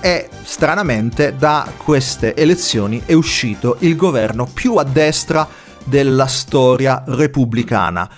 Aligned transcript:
e 0.00 0.28
stranamente 0.44 1.34
da 1.36 1.70
queste 1.76 2.34
elezioni 2.36 3.02
è 3.04 3.12
uscito 3.12 3.76
il 3.80 3.96
governo 3.96 4.46
più 4.46 4.76
a 4.76 4.84
destra 4.84 5.48
della 5.84 6.26
storia 6.26 7.02
repubblicana. 7.06 8.08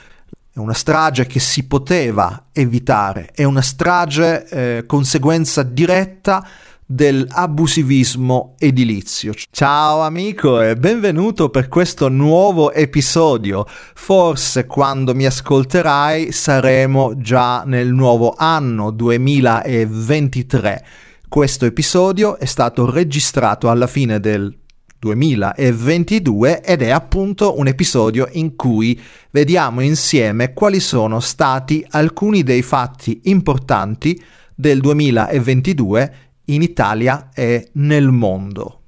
È 0.53 0.59
una 0.59 0.75
strage 0.75 1.27
che 1.27 1.39
si 1.39 1.67
poteva 1.67 2.47
evitare, 2.53 3.31
è 3.33 3.45
una 3.45 3.63
strage 3.63 4.47
eh, 4.49 4.85
conseguenza 4.87 5.63
diretta 5.63 6.47
dell'abusivismo 6.85 8.57
edilizio. 8.59 9.33
Ciao 9.53 10.01
amico 10.01 10.61
e 10.61 10.75
benvenuto 10.75 11.49
per 11.49 11.69
questo 11.69 12.09
nuovo 12.09 12.73
episodio. 12.73 13.65
Forse 13.95 14.67
quando 14.67 15.15
mi 15.15 15.25
ascolterai 15.25 16.33
saremo 16.33 17.17
già 17.17 17.63
nel 17.65 17.93
nuovo 17.93 18.35
anno 18.37 18.91
2023. 18.91 20.85
Questo 21.31 21.65
episodio 21.65 22.41
è 22.41 22.45
stato 22.45 22.91
registrato 22.91 23.71
alla 23.71 23.87
fine 23.87 24.19
del 24.19 24.53
2022 24.99 26.61
ed 26.61 26.83
è 26.83 26.91
appunto 26.91 27.57
un 27.57 27.69
episodio 27.69 28.29
in 28.33 28.57
cui 28.57 29.01
vediamo 29.31 29.81
insieme 29.81 30.53
quali 30.53 30.81
sono 30.81 31.21
stati 31.21 31.87
alcuni 31.91 32.43
dei 32.43 32.63
fatti 32.63 33.21
importanti 33.27 34.21
del 34.57 34.81
2022 34.81 36.15
in 36.47 36.63
Italia 36.63 37.29
e 37.33 37.69
nel 37.75 38.09
mondo. 38.09 38.81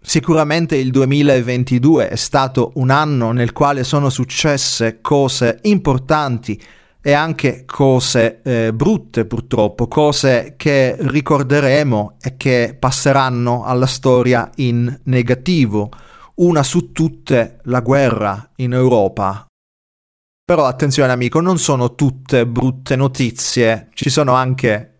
Sicuramente 0.00 0.76
il 0.76 0.92
2022 0.92 2.10
è 2.10 2.16
stato 2.16 2.70
un 2.76 2.90
anno 2.90 3.32
nel 3.32 3.50
quale 3.50 3.82
sono 3.82 4.08
successe 4.08 5.00
cose 5.00 5.58
importanti 5.62 6.62
e 7.06 7.12
anche 7.12 7.64
cose 7.66 8.40
eh, 8.42 8.72
brutte 8.74 9.26
purtroppo, 9.26 9.86
cose 9.86 10.54
che 10.56 10.96
ricorderemo 10.98 12.16
e 12.20 12.36
che 12.36 12.76
passeranno 12.76 13.62
alla 13.62 13.86
storia 13.86 14.50
in 14.56 14.92
negativo. 15.04 15.88
Una 16.34 16.64
su 16.64 16.90
tutte 16.90 17.60
la 17.66 17.78
guerra 17.78 18.50
in 18.56 18.72
Europa. 18.72 19.46
Però 20.44 20.64
attenzione 20.64 21.12
amico, 21.12 21.38
non 21.40 21.58
sono 21.58 21.94
tutte 21.94 22.44
brutte 22.44 22.96
notizie, 22.96 23.90
ci 23.94 24.10
sono 24.10 24.32
anche 24.32 24.94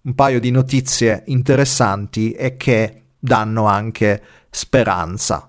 un 0.00 0.16
paio 0.16 0.40
di 0.40 0.50
notizie 0.50 1.22
interessanti 1.26 2.32
e 2.32 2.56
che 2.56 3.02
danno 3.20 3.66
anche 3.66 4.20
speranza. 4.50 5.48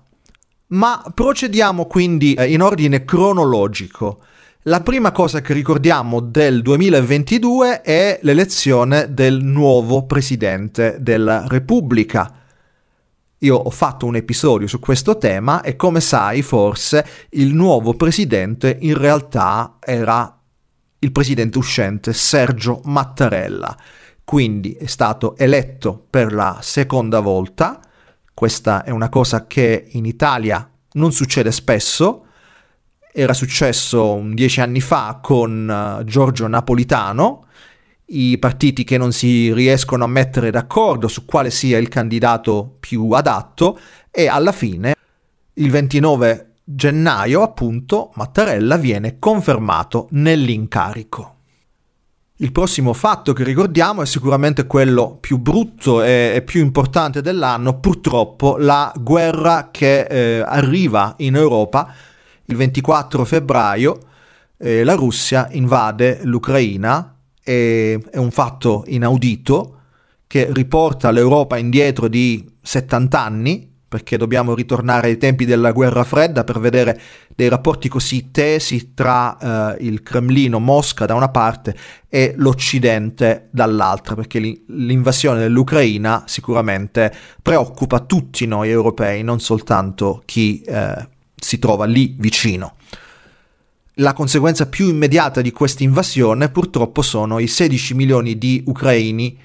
Ma 0.68 1.02
procediamo 1.12 1.86
quindi 1.86 2.34
eh, 2.34 2.52
in 2.52 2.62
ordine 2.62 3.04
cronologico. 3.04 4.20
La 4.66 4.80
prima 4.80 5.12
cosa 5.12 5.40
che 5.40 5.52
ricordiamo 5.52 6.20
del 6.20 6.62
2022 6.62 7.82
è 7.82 8.18
l'elezione 8.22 9.12
del 9.12 9.42
nuovo 9.42 10.06
presidente 10.06 10.96
della 11.00 11.44
Repubblica. 11.46 12.32
Io 13.38 13.56
ho 13.56 13.70
fatto 13.70 14.06
un 14.06 14.16
episodio 14.16 14.66
su 14.66 14.78
questo 14.78 15.18
tema 15.18 15.60
e 15.60 15.76
come 15.76 16.00
sai 16.00 16.42
forse 16.42 17.06
il 17.30 17.54
nuovo 17.54 17.94
presidente 17.94 18.78
in 18.80 18.96
realtà 18.96 19.76
era 19.80 20.40
il 20.98 21.12
presidente 21.12 21.58
uscente 21.58 22.14
Sergio 22.14 22.80
Mattarella 22.84 23.76
quindi 24.24 24.72
è 24.72 24.86
stato 24.86 25.36
eletto 25.36 26.06
per 26.08 26.32
la 26.32 26.58
seconda 26.62 27.20
volta. 27.20 27.80
Questa 28.32 28.82
è 28.82 28.90
una 28.90 29.10
cosa 29.10 29.46
che 29.46 29.88
in 29.90 30.06
Italia 30.06 30.68
non 30.92 31.12
succede 31.12 31.52
spesso. 31.52 32.23
Era 33.16 33.32
successo 33.32 34.20
dieci 34.32 34.60
anni 34.60 34.80
fa 34.80 35.20
con 35.22 36.00
uh, 36.00 36.02
Giorgio 36.02 36.48
Napolitano, 36.48 37.46
i 38.06 38.36
partiti 38.38 38.82
che 38.82 38.98
non 38.98 39.12
si 39.12 39.54
riescono 39.54 40.02
a 40.02 40.08
mettere 40.08 40.50
d'accordo 40.50 41.06
su 41.06 41.24
quale 41.24 41.52
sia 41.52 41.78
il 41.78 41.86
candidato 41.86 42.74
più 42.80 43.12
adatto 43.12 43.78
e 44.10 44.26
alla 44.26 44.50
fine, 44.50 44.96
il 45.52 45.70
29 45.70 46.54
gennaio, 46.64 47.42
appunto, 47.42 48.10
Mattarella 48.16 48.76
viene 48.78 49.20
confermato 49.20 50.08
nell'incarico. 50.10 51.36
Il 52.38 52.50
prossimo 52.50 52.92
fatto 52.94 53.32
che 53.32 53.44
ricordiamo 53.44 54.02
è 54.02 54.06
sicuramente 54.06 54.66
quello 54.66 55.18
più 55.20 55.38
brutto 55.38 56.02
e 56.02 56.42
più 56.44 56.60
importante 56.62 57.22
dell'anno, 57.22 57.78
purtroppo 57.78 58.56
la 58.56 58.92
guerra 58.98 59.68
che 59.70 60.00
eh, 60.00 60.40
arriva 60.40 61.14
in 61.18 61.36
Europa 61.36 61.94
il 62.46 62.56
24 62.56 63.24
febbraio. 63.24 63.98
Eh, 64.56 64.84
la 64.84 64.94
Russia 64.94 65.48
invade 65.52 66.20
l'Ucraina, 66.22 67.16
e, 67.42 68.00
è 68.10 68.16
un 68.16 68.30
fatto 68.30 68.84
inaudito 68.86 69.78
che 70.26 70.48
riporta 70.50 71.10
l'Europa 71.10 71.58
indietro 71.58 72.08
di 72.08 72.44
70 72.60 73.22
anni, 73.22 73.72
perché 73.86 74.16
dobbiamo 74.16 74.54
ritornare 74.54 75.06
ai 75.06 75.18
tempi 75.18 75.44
della 75.44 75.70
guerra 75.70 76.02
fredda 76.02 76.42
per 76.42 76.58
vedere 76.58 77.00
dei 77.36 77.48
rapporti 77.48 77.88
così 77.88 78.32
tesi 78.32 78.92
tra 78.92 79.76
eh, 79.76 79.84
il 79.84 80.02
Cremlino, 80.02 80.58
Mosca 80.58 81.06
da 81.06 81.14
una 81.14 81.28
parte 81.28 81.76
e 82.08 82.34
l'Occidente 82.36 83.48
dall'altra, 83.52 84.16
perché 84.16 84.40
l'invasione 84.40 85.38
dell'Ucraina 85.38 86.24
sicuramente 86.26 87.14
preoccupa 87.40 88.00
tutti 88.00 88.46
noi 88.46 88.70
europei, 88.70 89.22
non 89.22 89.38
soltanto 89.38 90.22
chi 90.24 90.60
eh, 90.62 91.08
si 91.44 91.58
trova 91.58 91.84
lì 91.84 92.16
vicino. 92.18 92.76
La 93.98 94.12
conseguenza 94.12 94.66
più 94.66 94.88
immediata 94.88 95.40
di 95.40 95.52
questa 95.52 95.84
invasione 95.84 96.48
purtroppo 96.48 97.02
sono 97.02 97.38
i 97.38 97.46
16 97.46 97.94
milioni 97.94 98.38
di 98.38 98.62
ucraini 98.66 99.38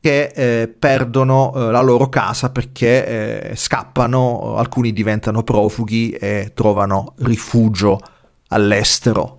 che 0.00 0.32
eh, 0.34 0.68
perdono 0.68 1.52
eh, 1.52 1.70
la 1.70 1.82
loro 1.82 2.08
casa 2.08 2.50
perché 2.50 3.50
eh, 3.50 3.56
scappano, 3.56 4.56
alcuni 4.56 4.94
diventano 4.94 5.42
profughi 5.42 6.10
e 6.10 6.52
trovano 6.54 7.14
rifugio 7.18 8.00
all'estero. 8.48 9.38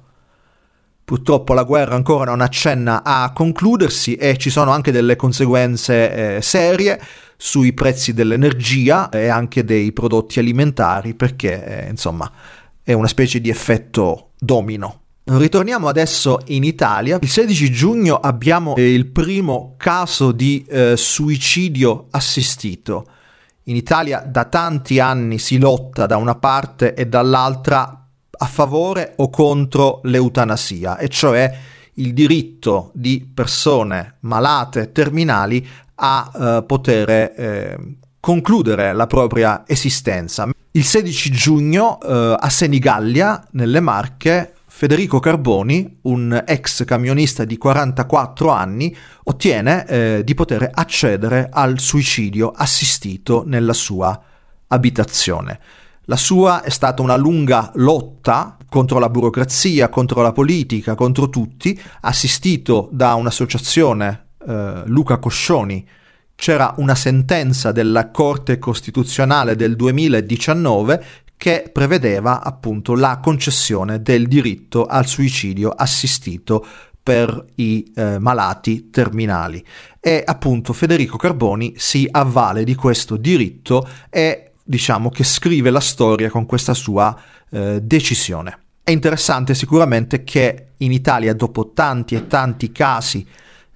Purtroppo 1.04 1.54
la 1.54 1.64
guerra 1.64 1.96
ancora 1.96 2.26
non 2.26 2.42
accenna 2.42 3.04
a 3.04 3.32
concludersi 3.34 4.16
e 4.16 4.38
ci 4.38 4.52
sono 4.52 4.72
anche 4.72 4.92
delle 4.92 5.16
conseguenze 5.16 6.36
eh, 6.38 6.42
serie 6.42 7.02
sui 7.44 7.74
prezzi 7.74 8.14
dell'energia 8.14 9.10
e 9.10 9.28
anche 9.28 9.64
dei 9.64 9.92
prodotti 9.94 10.38
alimentari 10.38 11.16
perché 11.16 11.86
eh, 11.86 11.90
insomma 11.90 12.32
è 12.84 12.94
una 12.94 13.08
specie 13.08 13.42
di 13.42 13.50
effetto 13.50 14.34
domino. 14.38 15.00
Ritorniamo 15.24 15.88
adesso 15.88 16.40
in 16.48 16.64
Italia. 16.64 17.18
Il 17.20 17.28
16 17.28 17.72
giugno 17.72 18.18
abbiamo 18.18 18.76
eh, 18.76 18.94
il 18.94 19.08
primo 19.08 19.74
caso 19.78 20.32
di 20.32 20.64
eh, 20.70 20.94
suicidio 20.96 22.10
assistito. 22.12 23.08
In 23.64 23.76
Italia 23.76 24.20
da 24.20 24.46
tanti 24.46 25.00
anni 25.00 25.40
si 25.40 25.58
lotta 25.58 26.06
da 26.06 26.18
una 26.18 26.36
parte 26.36 26.94
e 26.94 27.08
dall'altra 27.08 28.08
a 28.30 28.46
favore 28.46 29.14
o 29.18 29.32
contro 29.32 30.02
l'eutanasia, 30.04 30.98
e 30.98 31.08
cioè 31.08 31.58
il 31.96 32.14
diritto 32.14 32.92
di 32.94 33.28
persone 33.34 34.18
malate, 34.22 34.92
terminali, 34.92 35.68
a 36.04 36.32
eh, 36.34 36.64
poter 36.66 37.10
eh, 37.10 37.78
concludere 38.20 38.94
la 38.94 39.08
propria 39.08 39.64
esistenza. 39.68 40.50
Il 40.72 40.86
16 40.86 41.32
giugno 41.32 42.00
eh, 42.00 42.36
a 42.40 42.50
Senigallia, 42.50 43.46
nelle 43.52 43.80
Marche, 43.80 44.54
Federico 44.66 45.20
Carboni, 45.20 46.00
un 46.04 46.44
ex 46.48 46.86
camionista 46.86 47.46
di 47.46 47.58
44 47.58 48.50
anni, 48.50 48.96
ottiene 49.26 49.86
eh, 49.86 50.22
di 50.24 50.34
poter 50.34 50.70
accedere 50.74 51.50
al 51.52 51.80
suicidio 51.80 52.52
assistito 52.56 53.44
nella 53.46 53.74
sua 53.74 54.20
abitazione. 54.68 55.60
La 56.06 56.16
sua 56.16 56.64
è 56.64 56.70
stata 56.70 57.02
una 57.02 57.16
lunga 57.16 57.72
lotta 57.76 58.58
contro 58.68 58.98
la 58.98 59.10
burocrazia, 59.10 59.90
contro 59.90 60.22
la 60.22 60.32
politica, 60.32 60.96
contro 60.96 61.30
tutti, 61.30 61.80
assistito 62.02 62.90
da 62.92 63.14
un'associazione 63.16 64.30
eh, 64.48 64.84
Luca 64.86 65.18
Coscioni. 65.18 65.88
C'era 66.36 66.74
una 66.78 66.96
sentenza 66.96 67.72
della 67.72 68.10
Corte 68.10 68.58
Costituzionale 68.58 69.56
del 69.56 69.76
2019 69.76 71.04
che 71.38 71.70
prevedeva 71.72 72.44
appunto 72.44 72.96
la 72.96 73.20
concessione 73.22 74.02
del 74.02 74.28
diritto 74.28 74.86
al 74.86 75.08
suicidio 75.08 75.70
assistito 75.70 76.66
per 77.02 77.46
i 77.56 77.92
eh, 77.96 78.20
malati 78.20 78.90
terminali 78.92 79.64
e 80.00 80.22
appunto 80.24 80.72
Federico 80.72 81.18
Carboni 81.18 81.74
si 81.78 82.08
avvale 82.10 82.64
di 82.64 82.76
questo 82.76 83.18
diritto 83.18 83.88
e 84.10 84.52
diciamo 84.64 85.10
che 85.10 85.24
scrive 85.24 85.72
la 85.72 85.80
storia 85.80 86.30
con 86.30 86.46
questa 86.46 86.74
sua 86.74 87.16
eh, 87.50 87.80
decisione. 87.82 88.60
È 88.84 88.92
interessante 88.92 89.54
sicuramente 89.54 90.24
che 90.24 90.68
in 90.78 90.92
Italia, 90.92 91.34
dopo 91.34 91.72
tanti 91.74 92.16
e 92.16 92.28
tanti 92.28 92.72
casi 92.72 93.26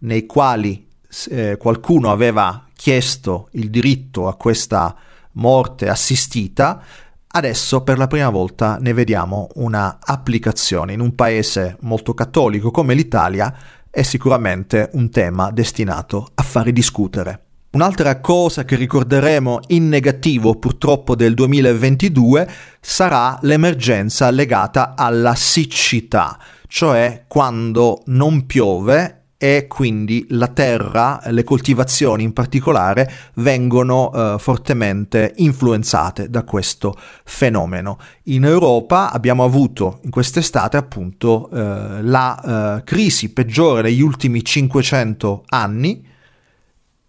nei 0.06 0.25
quali 0.25 0.88
eh, 1.30 1.57
qualcuno 1.57 2.12
aveva 2.12 2.66
chiesto 2.75 3.50
il 3.52 3.69
diritto 3.69 4.28
a 4.28 4.36
questa 4.36 4.96
morte 5.34 5.90
assistita, 5.90 6.81
adesso 7.28 7.81
per 7.81 7.98
la 7.98 8.07
prima 8.07 8.30
volta 8.30 8.78
ne 8.80 8.94
vediamo 8.94 9.50
una 9.56 10.00
applicazione 10.02 10.94
in 10.94 11.02
un 11.02 11.13
paese 11.16 11.78
molto 11.81 12.13
cattolico 12.13 12.72
come 12.72 12.94
l'Italia 12.94 13.54
è 13.90 14.04
sicuramente 14.04 14.90
un 14.94 15.10
tema 15.10 15.52
destinato 15.52 16.28
a 16.36 16.44
fare 16.44 16.72
discutere. 16.72 17.42
Un'altra 17.72 18.22
cosa 18.22 18.63
che 18.63 18.78
ricorderemo 18.78 19.60
in 19.68 19.90
negativo 19.90 20.56
purtroppo 20.56 21.13
del 21.16 21.34
2022 21.34 22.50
sarà 22.80 23.38
l'emergenza 23.42 24.30
legata 24.30 24.94
alla 24.96 25.36
siccità, 25.36 26.38
cioè 26.68 27.25
quando 27.28 28.02
non 28.06 28.46
piove 28.46 29.25
e 29.47 29.68
quindi 29.68 30.25
la 30.30 30.47
terra, 30.47 31.21
le 31.25 31.44
coltivazioni 31.44 32.24
in 32.24 32.33
particolare, 32.33 33.12
vengono 33.36 34.12
eh, 34.12 34.39
fortemente 34.39 35.33
influenzate 35.36 36.31
da 36.31 36.44
questo 36.44 36.97
fenomeno. 37.24 38.00
In 38.24 38.45
Europa 38.45 39.12
abbiamo 39.12 39.44
avuto 39.44 40.00
in 40.01 40.09
quest'estate 40.09 40.77
appunto 40.77 41.47
eh, 41.51 42.01
la 42.01 42.77
eh, 42.80 42.83
crisi 42.86 43.33
peggiore 43.33 43.83
degli 43.83 44.01
ultimi 44.01 44.44
500 44.44 45.44
anni, 45.50 46.13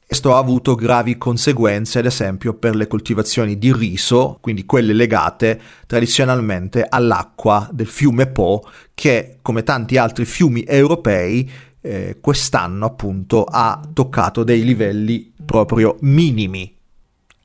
questo 0.06 0.35
ha 0.35 0.38
avuto 0.38 0.75
gravi 0.75 1.17
conseguenze, 1.17 2.00
ad 2.00 2.05
esempio, 2.05 2.53
per 2.53 2.77
le 2.77 2.87
coltivazioni 2.87 3.56
di 3.56 3.73
riso, 3.73 4.37
quindi 4.43 4.67
quelle 4.67 4.93
legate 4.93 5.59
tradizionalmente 5.87 6.87
all'acqua 6.87 7.67
del 7.73 7.88
fiume 7.88 8.27
Po, 8.27 8.62
che, 8.94 9.38
come 9.41 9.62
tanti 9.62 9.97
altri 9.97 10.27
fiumi 10.27 10.65
europei, 10.65 11.50
eh, 11.87 12.19
quest'anno 12.21 12.85
appunto 12.85 13.44
ha 13.44 13.81
toccato 13.93 14.43
dei 14.43 14.65
livelli 14.65 15.33
proprio 15.44 15.97
minimi. 16.00 16.75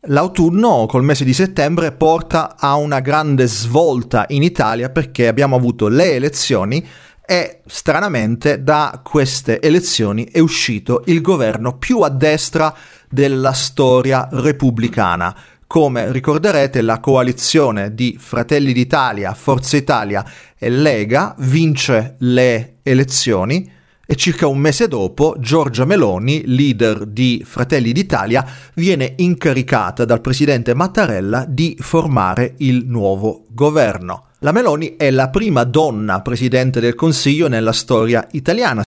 L'autunno 0.05 0.87
col 0.87 1.03
mese 1.03 1.23
di 1.23 1.33
settembre 1.33 1.91
porta 1.91 2.55
a 2.57 2.73
una 2.73 3.01
grande 3.01 3.45
svolta 3.45 4.25
in 4.29 4.41
Italia 4.41 4.89
perché 4.89 5.27
abbiamo 5.27 5.55
avuto 5.55 5.87
le 5.87 6.13
elezioni 6.13 6.83
e 7.23 7.61
stranamente 7.67 8.63
da 8.63 8.99
queste 9.03 9.61
elezioni 9.61 10.25
è 10.25 10.39
uscito 10.39 11.03
il 11.05 11.21
governo 11.21 11.77
più 11.77 12.01
a 12.01 12.09
destra 12.09 12.75
della 13.07 13.53
storia 13.53 14.27
repubblicana. 14.31 15.35
Come 15.67 16.11
ricorderete, 16.11 16.81
la 16.81 16.99
coalizione 16.99 17.93
di 17.93 18.17
Fratelli 18.19 18.73
d'Italia, 18.73 19.35
Forza 19.35 19.77
Italia 19.77 20.25
e 20.57 20.69
Lega 20.69 21.35
vince 21.37 22.15
le 22.17 22.77
elezioni 22.81 23.79
e 24.11 24.15
circa 24.17 24.45
un 24.45 24.57
mese 24.57 24.89
dopo 24.89 25.37
Giorgia 25.39 25.85
Meloni, 25.85 26.41
leader 26.45 27.05
di 27.05 27.45
Fratelli 27.47 27.93
d'Italia, 27.93 28.45
viene 28.73 29.13
incaricata 29.15 30.03
dal 30.03 30.19
presidente 30.19 30.73
Mattarella 30.73 31.45
di 31.47 31.77
formare 31.79 32.55
il 32.57 32.83
nuovo 32.87 33.45
governo. 33.51 34.25
La 34.39 34.51
Meloni 34.51 34.97
è 34.97 35.11
la 35.11 35.29
prima 35.29 35.63
donna 35.63 36.19
presidente 36.19 36.81
del 36.81 36.93
Consiglio 36.93 37.47
nella 37.47 37.71
storia 37.71 38.27
italiana. 38.31 38.83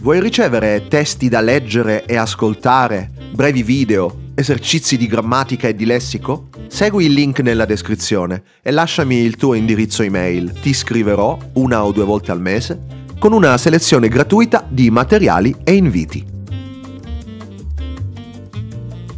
Vuoi 0.00 0.18
ricevere 0.18 0.88
testi 0.88 1.28
da 1.28 1.40
leggere 1.40 2.04
e 2.06 2.16
ascoltare, 2.16 3.12
brevi 3.32 3.62
video, 3.62 4.32
esercizi 4.34 4.96
di 4.96 5.06
grammatica 5.06 5.68
e 5.68 5.76
di 5.76 5.84
lessico? 5.84 6.48
Segui 6.66 7.04
il 7.04 7.12
link 7.12 7.38
nella 7.38 7.66
descrizione 7.66 8.42
e 8.62 8.72
lasciami 8.72 9.18
il 9.18 9.36
tuo 9.36 9.54
indirizzo 9.54 10.02
email. 10.02 10.54
Ti 10.60 10.72
scriverò 10.72 11.38
una 11.52 11.84
o 11.84 11.92
due 11.92 12.04
volte 12.04 12.32
al 12.32 12.40
mese 12.40 12.98
con 13.20 13.34
una 13.34 13.58
selezione 13.58 14.08
gratuita 14.08 14.66
di 14.66 14.90
materiali 14.90 15.54
e 15.62 15.74
inviti. 15.74 16.24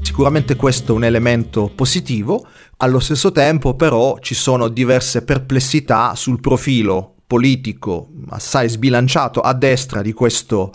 Sicuramente 0.00 0.56
questo 0.56 0.92
è 0.92 0.96
un 0.96 1.04
elemento 1.04 1.70
positivo, 1.72 2.44
allo 2.78 2.98
stesso 2.98 3.30
tempo 3.30 3.74
però 3.74 4.18
ci 4.18 4.34
sono 4.34 4.66
diverse 4.66 5.22
perplessità 5.22 6.16
sul 6.16 6.40
profilo 6.40 7.14
politico 7.28 8.08
assai 8.30 8.68
sbilanciato 8.68 9.40
a 9.40 9.54
destra 9.54 10.02
di 10.02 10.12
questo 10.12 10.72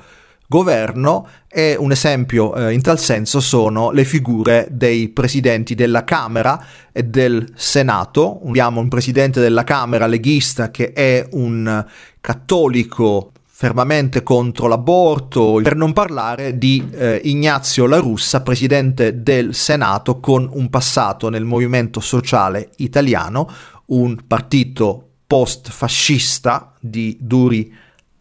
governo 0.47 1.27
e 1.47 1.75
un 1.77 1.91
esempio 1.91 2.55
eh, 2.55 2.73
in 2.73 2.81
tal 2.81 2.99
senso 2.99 3.41
sono 3.41 3.91
le 3.91 4.05
figure 4.05 4.67
dei 4.71 5.09
presidenti 5.09 5.75
della 5.75 6.03
Camera 6.03 6.65
e 6.91 7.03
del 7.03 7.51
Senato. 7.55 8.41
Abbiamo 8.45 8.79
un 8.79 8.87
presidente 8.87 9.41
della 9.41 9.63
Camera 9.63 10.07
leghista 10.07 10.71
che 10.71 10.93
è 10.93 11.27
un 11.31 11.85
cattolico 12.21 13.33
fermamente 13.57 14.21
contro 14.21 14.67
l'aborto, 14.67 15.59
per 15.63 15.75
non 15.75 15.91
parlare 15.91 16.59
di 16.59 16.87
eh, 16.91 17.19
Ignazio 17.23 17.87
La 17.87 17.97
Russa, 17.97 18.41
presidente 18.41 19.23
del 19.23 19.55
Senato 19.55 20.19
con 20.19 20.47
un 20.53 20.69
passato 20.69 21.29
nel 21.29 21.43
movimento 21.43 21.99
sociale 21.99 22.69
italiano, 22.75 23.49
un 23.87 24.15
partito 24.27 25.07
post-fascista 25.25 26.73
di 26.79 27.17
duri 27.19 27.73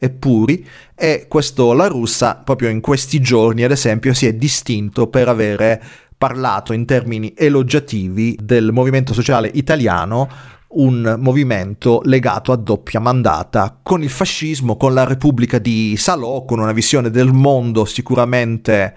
e 0.07 0.11
puri 0.11 0.67
e 0.95 1.27
questo 1.29 1.73
La 1.73 1.87
Russa 1.87 2.41
proprio 2.45 2.69
in 2.69 2.81
questi 2.81 3.21
giorni 3.21 3.63
ad 3.63 3.71
esempio 3.71 4.15
si 4.15 4.27
è 4.27 4.33
distinto 4.33 5.09
per 5.09 5.29
avere 5.29 5.83
parlato 6.17 6.73
in 6.73 6.87
termini 6.87 7.35
elogiativi 7.37 8.39
del 8.43 8.73
movimento 8.73 9.13
sociale 9.13 9.51
italiano 9.55 10.29
un 10.69 11.17
movimento 11.19 12.01
legato 12.05 12.53
a 12.53 12.57
doppia 12.57 13.01
mandata 13.01 13.79
con 13.83 14.03
il 14.03 14.11
fascismo, 14.11 14.77
con 14.77 14.93
la 14.93 15.05
Repubblica 15.05 15.59
di 15.59 15.97
Salò, 15.97 16.45
con 16.45 16.59
una 16.59 16.73
visione 16.73 17.11
del 17.11 17.33
mondo 17.33 17.85
sicuramente 17.85 18.95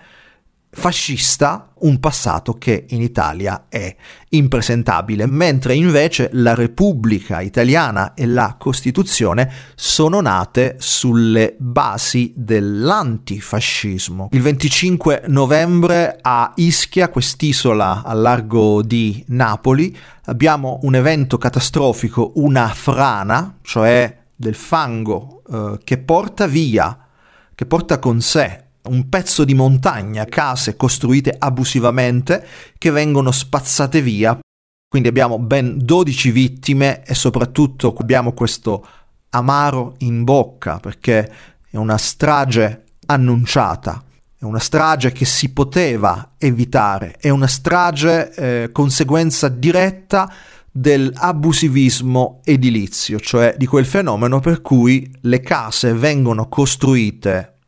fascista, 0.71 1.71
un 1.79 1.99
passato 1.99 2.53
che 2.53 2.85
in 2.89 3.01
Italia 3.01 3.65
è 3.69 3.95
impresentabile, 4.29 5.25
mentre 5.25 5.73
invece 5.73 6.29
la 6.33 6.53
Repubblica 6.53 7.41
italiana 7.41 8.13
e 8.13 8.25
la 8.27 8.55
Costituzione 8.57 9.51
sono 9.75 10.21
nate 10.21 10.75
sulle 10.77 11.55
basi 11.57 12.33
dell'antifascismo. 12.35 14.29
Il 14.31 14.41
25 14.41 15.23
novembre 15.27 16.19
a 16.21 16.51
Ischia, 16.55 17.09
quest'isola 17.09 18.03
a 18.03 18.13
largo 18.13 18.83
di 18.83 19.23
Napoli, 19.29 19.95
abbiamo 20.25 20.79
un 20.83 20.95
evento 20.95 21.37
catastrofico, 21.37 22.33
una 22.35 22.67
frana, 22.67 23.57
cioè 23.63 24.17
del 24.35 24.55
fango 24.55 25.41
eh, 25.51 25.79
che 25.83 25.97
porta 25.97 26.45
via, 26.45 26.97
che 27.55 27.65
porta 27.65 27.99
con 27.99 28.21
sé 28.21 28.67
un 28.89 29.09
pezzo 29.09 29.45
di 29.45 29.53
montagna, 29.53 30.25
case 30.25 30.75
costruite 30.75 31.35
abusivamente 31.37 32.45
che 32.77 32.91
vengono 32.91 33.31
spazzate 33.31 34.01
via. 34.01 34.37
Quindi 34.87 35.07
abbiamo 35.07 35.37
ben 35.37 35.77
12 35.77 36.31
vittime 36.31 37.03
e 37.03 37.13
soprattutto 37.13 37.93
abbiamo 37.99 38.33
questo 38.33 38.85
amaro 39.29 39.95
in 39.99 40.23
bocca 40.23 40.79
perché 40.79 41.31
è 41.69 41.77
una 41.77 41.97
strage 41.97 42.85
annunciata, 43.05 44.03
è 44.37 44.43
una 44.43 44.59
strage 44.59 45.11
che 45.11 45.25
si 45.25 45.53
poteva 45.53 46.31
evitare, 46.37 47.15
è 47.19 47.29
una 47.29 47.47
strage 47.47 48.33
eh, 48.33 48.71
conseguenza 48.71 49.47
diretta 49.47 50.31
dell'abusivismo 50.71 52.41
edilizio, 52.43 53.19
cioè 53.19 53.55
di 53.57 53.65
quel 53.65 53.85
fenomeno 53.85 54.39
per 54.39 54.61
cui 54.61 55.11
le 55.21 55.41
case 55.41 55.93
vengono 55.93 56.47
costruite 56.47 57.58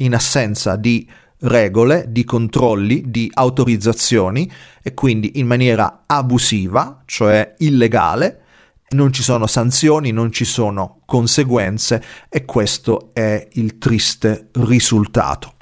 in 0.00 0.14
assenza 0.14 0.76
di 0.76 1.08
regole, 1.40 2.06
di 2.08 2.24
controlli, 2.24 3.04
di 3.06 3.30
autorizzazioni 3.32 4.50
e 4.82 4.94
quindi 4.94 5.38
in 5.38 5.46
maniera 5.46 6.02
abusiva, 6.06 7.02
cioè 7.06 7.54
illegale, 7.58 8.42
non 8.90 9.12
ci 9.12 9.22
sono 9.22 9.46
sanzioni, 9.46 10.10
non 10.10 10.32
ci 10.32 10.44
sono 10.44 11.00
conseguenze 11.06 12.02
e 12.28 12.44
questo 12.44 13.10
è 13.12 13.48
il 13.52 13.78
triste 13.78 14.48
risultato. 14.52 15.54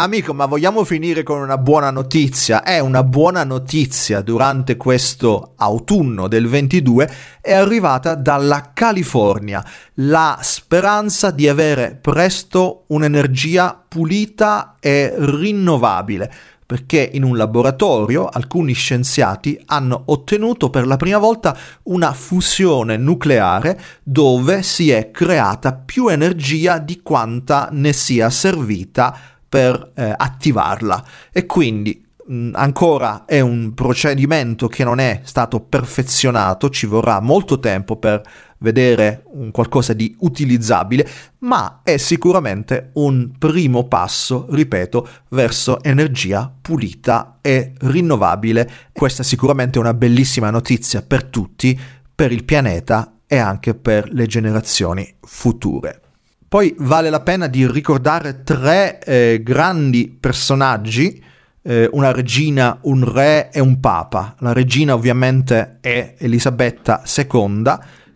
Amico, 0.00 0.32
ma 0.32 0.46
vogliamo 0.46 0.84
finire 0.84 1.24
con 1.24 1.40
una 1.40 1.58
buona 1.58 1.90
notizia? 1.90 2.62
È 2.62 2.78
una 2.78 3.02
buona 3.02 3.42
notizia 3.42 4.20
durante 4.20 4.76
questo 4.76 5.54
autunno 5.56 6.28
del 6.28 6.46
22 6.46 7.10
è 7.40 7.52
arrivata 7.52 8.14
dalla 8.14 8.70
California, 8.72 9.60
la 9.94 10.38
speranza 10.40 11.32
di 11.32 11.48
avere 11.48 11.98
presto 12.00 12.84
un'energia 12.86 13.86
pulita 13.88 14.76
e 14.78 15.14
rinnovabile 15.16 16.32
perché 16.64 17.10
in 17.14 17.24
un 17.24 17.36
laboratorio 17.36 18.26
alcuni 18.26 18.74
scienziati 18.74 19.60
hanno 19.66 20.02
ottenuto 20.04 20.70
per 20.70 20.86
la 20.86 20.96
prima 20.96 21.18
volta 21.18 21.56
una 21.84 22.12
fusione 22.12 22.96
nucleare 22.96 23.80
dove 24.04 24.62
si 24.62 24.90
è 24.90 25.10
creata 25.10 25.72
più 25.72 26.06
energia 26.06 26.78
di 26.78 27.00
quanta 27.02 27.68
ne 27.72 27.92
sia 27.92 28.30
servita 28.30 29.37
per 29.48 29.92
eh, 29.94 30.12
attivarla 30.16 31.04
e 31.32 31.46
quindi 31.46 32.06
mh, 32.26 32.50
ancora 32.54 33.24
è 33.24 33.40
un 33.40 33.72
procedimento 33.74 34.68
che 34.68 34.84
non 34.84 34.98
è 34.98 35.20
stato 35.24 35.60
perfezionato, 35.60 36.70
ci 36.70 36.86
vorrà 36.86 37.20
molto 37.20 37.58
tempo 37.58 37.96
per 37.96 38.22
vedere 38.58 39.22
un 39.32 39.50
qualcosa 39.50 39.92
di 39.92 40.14
utilizzabile, 40.20 41.08
ma 41.40 41.80
è 41.82 41.96
sicuramente 41.96 42.90
un 42.94 43.30
primo 43.38 43.84
passo, 43.84 44.46
ripeto, 44.50 45.08
verso 45.30 45.82
energia 45.82 46.52
pulita 46.60 47.38
e 47.40 47.72
rinnovabile. 47.78 48.68
Questa 48.92 49.22
è 49.22 49.24
sicuramente 49.24 49.78
una 49.78 49.94
bellissima 49.94 50.50
notizia 50.50 51.02
per 51.02 51.24
tutti, 51.24 51.78
per 52.14 52.32
il 52.32 52.44
pianeta 52.44 53.18
e 53.26 53.36
anche 53.36 53.74
per 53.74 54.12
le 54.12 54.26
generazioni 54.26 55.14
future. 55.20 56.07
Poi 56.48 56.74
vale 56.78 57.10
la 57.10 57.20
pena 57.20 57.46
di 57.46 57.70
ricordare 57.70 58.42
tre 58.42 59.00
eh, 59.00 59.42
grandi 59.42 60.08
personaggi, 60.08 61.22
eh, 61.60 61.86
una 61.92 62.10
regina, 62.10 62.78
un 62.84 63.04
re 63.04 63.50
e 63.52 63.60
un 63.60 63.78
papa. 63.80 64.34
La 64.38 64.54
regina 64.54 64.94
ovviamente 64.94 65.76
è 65.82 66.14
Elisabetta 66.16 67.02
II, 67.04 67.64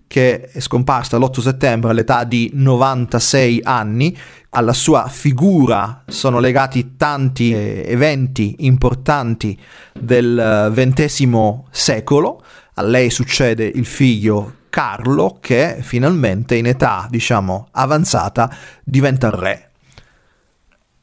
che 0.07 0.49
è 0.51 0.61
scomparsa 0.61 1.19
l'8 1.19 1.41
settembre 1.41 1.91
all'età 1.91 2.25
di 2.25 2.51
96 2.55 3.61
anni. 3.65 4.17
Alla 4.49 4.73
sua 4.73 5.09
figura 5.09 6.03
sono 6.07 6.39
legati 6.39 6.97
tanti 6.97 7.53
eh, 7.53 7.85
eventi 7.87 8.57
importanti 8.61 9.59
del 9.93 10.71
XX 10.75 11.21
eh, 11.21 11.63
secolo. 11.71 12.43
A 12.77 12.83
lei 12.83 13.11
succede 13.11 13.67
il 13.67 13.85
figlio 13.85 14.61
Carlo 14.73 15.37
che 15.39 15.81
finalmente 15.83 16.55
in 16.55 16.65
età, 16.65 17.07
diciamo, 17.11 17.69
avanzata 17.73 18.51
diventa 18.83 19.29
re. 19.29 19.73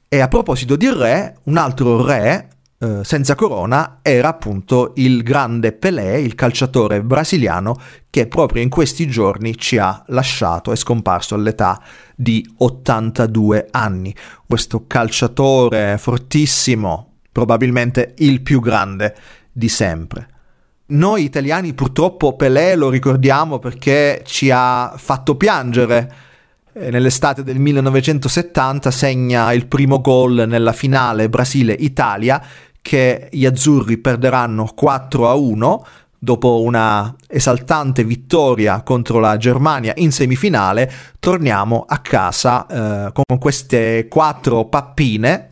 E 0.07 0.19
a 0.21 0.27
proposito 0.27 0.75
di 0.75 0.89
re, 0.89 1.37
un 1.43 1.57
altro 1.57 2.03
re 2.03 2.47
eh, 2.79 3.03
senza 3.03 3.35
corona 3.35 3.99
era 4.01 4.29
appunto 4.29 4.93
il 4.95 5.21
grande 5.21 5.71
Pelé, 5.71 6.19
il 6.19 6.33
calciatore 6.33 7.03
brasiliano 7.03 7.79
che 8.09 8.25
proprio 8.25 8.63
in 8.63 8.69
questi 8.69 9.05
giorni 9.05 9.55
ci 9.55 9.77
ha 9.77 10.03
lasciato, 10.07 10.71
è 10.71 10.75
scomparso 10.75 11.35
all'età 11.35 11.79
di 12.15 12.43
82 12.57 13.67
anni. 13.69 14.15
Questo 14.47 14.87
calciatore 14.87 15.99
fortissimo, 15.99 17.17
probabilmente 17.31 18.15
il 18.17 18.41
più 18.41 18.59
grande 18.61 19.15
di 19.51 19.69
sempre. 19.69 20.38
Noi 20.91 21.23
italiani 21.23 21.73
purtroppo 21.73 22.35
Pelé 22.35 22.75
lo 22.75 22.89
ricordiamo 22.89 23.59
perché 23.59 24.23
ci 24.25 24.49
ha 24.51 24.93
fatto 24.97 25.35
piangere. 25.35 26.13
Eh, 26.73 26.89
nell'estate 26.89 27.43
del 27.43 27.59
1970 27.59 28.89
segna 28.89 29.53
il 29.53 29.67
primo 29.67 30.01
gol 30.01 30.45
nella 30.47 30.73
finale 30.73 31.29
Brasile-Italia 31.29 32.43
che 32.81 33.29
gli 33.31 33.45
azzurri 33.45 33.97
perderanno 33.97 34.71
4 34.73 35.29
a 35.29 35.35
1 35.35 35.85
dopo 36.17 36.61
una 36.63 37.15
esaltante 37.27 38.03
vittoria 38.03 38.81
contro 38.81 39.19
la 39.19 39.37
Germania 39.37 39.93
in 39.97 40.11
semifinale. 40.11 40.91
Torniamo 41.19 41.85
a 41.87 41.99
casa 41.99 42.65
eh, 42.65 43.11
con 43.11 43.37
queste 43.37 44.07
quattro 44.07 44.65
pappine 44.65 45.49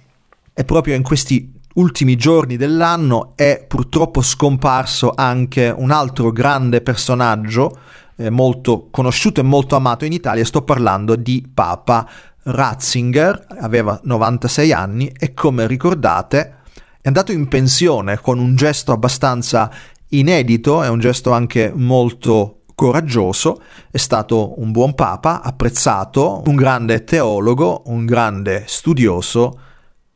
e 0.52 0.64
proprio 0.64 0.96
in 0.96 1.04
questi 1.04 1.57
ultimi 1.78 2.16
giorni 2.16 2.58
dell'anno 2.58 3.34
è 3.36 3.64
purtroppo 3.68 4.22
scomparso 4.22 5.12
anche 5.16 5.74
un 5.76 5.92
altro 5.92 6.32
grande 6.32 6.82
personaggio 6.82 7.78
eh, 8.16 8.30
molto 8.30 8.88
conosciuto 8.90 9.40
e 9.40 9.44
molto 9.44 9.76
amato 9.76 10.06
in 10.06 10.12
Italia, 10.12 10.44
sto 10.44 10.64
parlando 10.64 11.16
di 11.16 11.48
Papa 11.52 12.08
Ratzinger, 12.44 13.48
aveva 13.60 14.00
96 14.04 14.74
anni 14.74 15.12
e 15.18 15.34
come 15.34 15.68
ricordate 15.68 16.56
è 17.02 17.08
andato 17.08 17.32
in 17.32 17.48
pensione 17.48 18.20
con 18.20 18.40
un 18.40 18.56
gesto 18.56 18.92
abbastanza 18.92 19.72
inedito 20.10 20.84
e 20.84 20.88
un 20.88 21.00
gesto 21.00 21.32
anche 21.32 21.72
molto 21.74 22.64
coraggioso, 22.74 23.62
è 23.90 23.98
stato 23.98 24.60
un 24.60 24.72
buon 24.72 24.94
papa, 24.94 25.42
apprezzato, 25.42 26.44
un 26.46 26.56
grande 26.56 27.04
teologo, 27.04 27.84
un 27.86 28.06
grande 28.06 28.64
studioso 28.68 29.60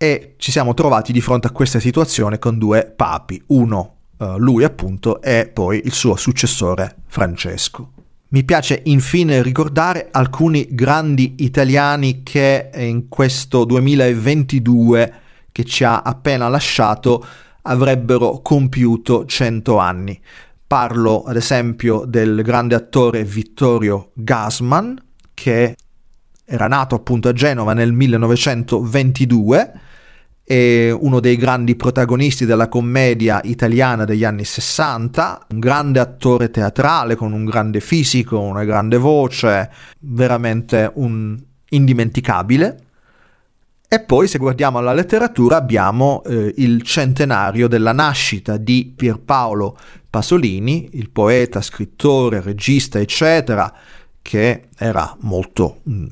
e 0.01 0.33
ci 0.37 0.49
siamo 0.49 0.73
trovati 0.73 1.11
di 1.13 1.21
fronte 1.21 1.45
a 1.45 1.51
questa 1.51 1.79
situazione 1.79 2.39
con 2.39 2.57
due 2.57 2.91
papi, 2.95 3.39
uno 3.49 3.97
uh, 4.17 4.35
lui 4.39 4.63
appunto 4.63 5.21
e 5.21 5.47
poi 5.53 5.79
il 5.85 5.91
suo 5.91 6.15
successore 6.15 6.95
Francesco. 7.05 7.91
Mi 8.29 8.43
piace 8.43 8.81
infine 8.85 9.43
ricordare 9.43 10.07
alcuni 10.09 10.69
grandi 10.71 11.35
italiani 11.41 12.23
che 12.23 12.71
in 12.77 13.09
questo 13.09 13.63
2022 13.63 15.13
che 15.51 15.63
ci 15.65 15.83
ha 15.83 16.01
appena 16.01 16.47
lasciato 16.47 17.23
avrebbero 17.61 18.39
compiuto 18.41 19.27
100 19.27 19.77
anni. 19.77 20.19
Parlo 20.65 21.25
ad 21.25 21.35
esempio 21.35 22.05
del 22.07 22.41
grande 22.41 22.73
attore 22.73 23.23
Vittorio 23.23 24.09
Gasman 24.15 24.99
che 25.35 25.75
era 26.43 26.65
nato 26.65 26.95
appunto 26.95 27.29
a 27.29 27.33
Genova 27.33 27.73
nel 27.73 27.91
1922 27.91 29.89
è 30.51 30.91
uno 30.91 31.21
dei 31.21 31.37
grandi 31.37 31.77
protagonisti 31.77 32.45
della 32.45 32.67
commedia 32.67 33.39
italiana 33.45 34.03
degli 34.03 34.25
anni 34.25 34.43
60, 34.43 35.45
un 35.51 35.59
grande 35.59 36.01
attore 36.01 36.51
teatrale 36.51 37.15
con 37.15 37.31
un 37.31 37.45
grande 37.45 37.79
fisico, 37.79 38.37
una 38.37 38.65
grande 38.65 38.97
voce, 38.97 39.71
veramente 39.99 40.91
un 40.95 41.41
indimenticabile. 41.69 42.79
E 43.87 44.01
poi 44.01 44.27
se 44.27 44.39
guardiamo 44.39 44.77
alla 44.77 44.91
letteratura 44.91 45.55
abbiamo 45.55 46.21
eh, 46.25 46.53
il 46.57 46.81
centenario 46.81 47.69
della 47.69 47.93
nascita 47.93 48.57
di 48.57 48.91
Pierpaolo 48.93 49.77
Pasolini, 50.09 50.89
il 50.93 51.11
poeta, 51.11 51.61
scrittore, 51.61 52.41
regista, 52.41 52.99
eccetera, 52.99 53.73
che 54.21 54.67
era 54.77 55.15
molto 55.21 55.79
mh, 55.83 55.93
mm, 55.93 56.05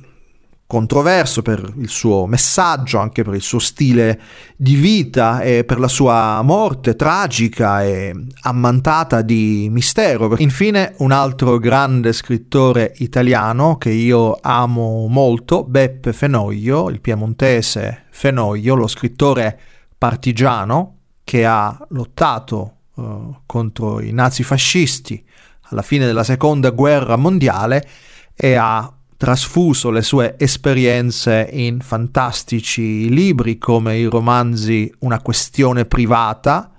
controverso 0.70 1.42
per 1.42 1.74
il 1.80 1.90
suo 1.90 2.28
messaggio, 2.28 3.00
anche 3.00 3.24
per 3.24 3.34
il 3.34 3.42
suo 3.42 3.58
stile 3.58 4.22
di 4.56 4.76
vita 4.76 5.42
e 5.42 5.64
per 5.64 5.80
la 5.80 5.88
sua 5.88 6.44
morte 6.44 6.96
tragica 6.96 7.84
e 7.84 8.14
ammantata 8.42 9.24
di 9.24 9.68
mistero. 9.72 10.36
Infine 10.38 10.94
un 10.98 11.12
altro 11.12 11.58
grande 11.58 12.14
scrittore 12.14 12.94
italiano 12.98 13.80
che 13.80 13.90
io 13.90 14.38
amo 14.40 15.08
molto, 15.08 15.64
Beppe 15.64 16.14
Fenoglio, 16.14 16.92
il 16.92 17.02
piemontese 17.02 18.04
Fenoglio, 18.12 18.76
lo 18.76 18.86
scrittore 18.86 19.60
partigiano 19.98 20.98
che 21.24 21.48
ha 21.48 21.76
lottato 21.90 22.74
uh, 22.94 23.38
contro 23.48 24.02
i 24.02 24.12
nazifascisti 24.12 25.26
alla 25.70 25.82
fine 25.82 26.06
della 26.06 26.24
seconda 26.24 26.70
guerra 26.70 27.16
mondiale 27.16 27.88
e 28.36 28.54
ha 28.54 28.94
trasfuso 29.20 29.90
le 29.90 30.02
sue 30.02 30.36
esperienze 30.38 31.50
in 31.52 31.82
fantastici 31.82 33.10
libri 33.10 33.58
come 33.58 33.98
i 33.98 34.06
romanzi 34.06 34.90
Una 35.00 35.20
questione 35.20 35.84
privata 35.84 36.72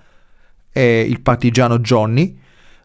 e 0.73 1.01
Il 1.03 1.21
partigiano 1.21 1.81
Johnny, 1.81 2.35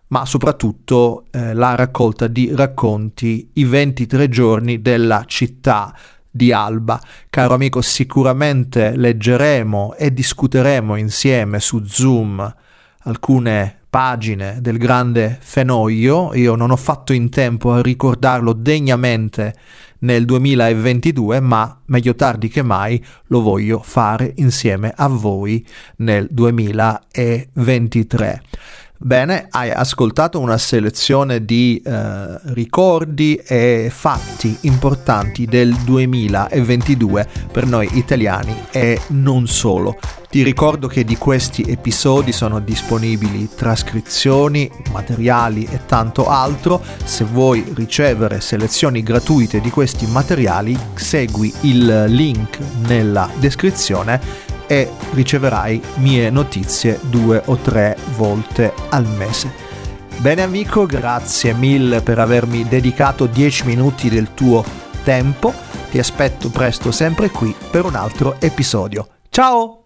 ma 0.07 0.25
soprattutto 0.25 1.27
eh, 1.31 1.53
la 1.53 1.73
raccolta 1.73 2.27
di 2.27 2.53
racconti 2.53 3.51
I 3.53 3.63
23 3.63 4.27
giorni 4.27 4.81
della 4.81 5.23
città 5.25 5.95
di 6.29 6.51
Alba. 6.51 6.99
Caro 7.29 7.53
amico, 7.53 7.81
sicuramente 7.81 8.97
leggeremo 8.97 9.95
e 9.95 10.13
discuteremo 10.13 10.97
insieme 10.97 11.61
su 11.61 11.81
Zoom 11.85 12.55
alcune 13.03 13.84
pagine 13.95 14.57
del 14.59 14.77
grande 14.77 15.37
Fenoglio, 15.39 16.33
io 16.33 16.55
non 16.55 16.69
ho 16.69 16.75
fatto 16.75 17.13
in 17.13 17.29
tempo 17.29 17.71
a 17.71 17.81
ricordarlo 17.81 18.51
degnamente 18.51 19.55
nel 19.99 20.25
2022, 20.25 21.39
ma 21.39 21.79
meglio 21.85 22.13
tardi 22.13 22.49
che 22.49 22.61
mai 22.61 23.01
lo 23.27 23.41
voglio 23.41 23.79
fare 23.81 24.33
insieme 24.35 24.91
a 24.93 25.07
voi 25.07 25.65
nel 25.99 26.27
2023. 26.29 28.41
Bene, 28.97 29.47
hai 29.49 29.71
ascoltato 29.71 30.39
una 30.39 30.57
selezione 30.57 31.43
di 31.43 31.81
eh, 31.85 32.39
ricordi 32.53 33.35
e 33.35 33.91
fatti 33.93 34.57
importanti 34.61 35.45
del 35.45 35.75
2022 35.75 37.27
per 37.51 37.65
noi 37.65 37.89
italiani 37.97 38.55
e 38.71 38.99
non 39.07 39.47
solo. 39.47 39.97
Ti 40.29 40.43
ricordo 40.43 40.87
che 40.87 41.03
di 41.03 41.17
questi 41.17 41.61
episodi 41.61 42.31
sono 42.31 42.59
disponibili 42.59 43.49
trascrizioni, 43.53 44.69
materiali 44.91 45.67
e 45.69 45.85
tanto 45.85 46.27
altro. 46.27 46.81
Se 47.03 47.23
vuoi 47.25 47.65
ricevere 47.75 48.41
selezioni 48.41 49.03
gratuite 49.03 49.61
di 49.61 49.69
questi 49.69 50.05
materiali, 50.07 50.77
segui 50.95 51.53
il 51.61 52.05
link 52.07 52.59
nella 52.87 53.29
descrizione 53.39 54.44
e 54.67 54.91
riceverai 55.11 55.81
mie 55.95 56.29
notizie 56.29 56.99
due 57.03 57.41
o 57.45 57.55
tre 57.57 57.97
volte 58.15 58.73
al 58.89 59.05
mese. 59.05 59.51
Bene 60.17 60.41
amico, 60.41 60.85
grazie 60.85 61.53
mille 61.53 62.01
per 62.01 62.19
avermi 62.19 62.67
dedicato 62.67 63.25
10 63.25 63.65
minuti 63.65 64.09
del 64.09 64.33
tuo 64.33 64.63
tempo. 65.03 65.53
Ti 65.91 65.99
aspetto 65.99 66.49
presto 66.49 66.91
sempre 66.91 67.29
qui 67.29 67.55
per 67.69 67.85
un 67.85 67.95
altro 67.95 68.35
episodio. 68.39 69.07
Ciao! 69.29 69.84